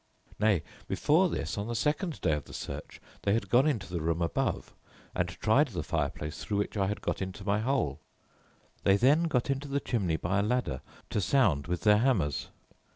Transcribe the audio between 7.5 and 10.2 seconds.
hole. They then got into the chimney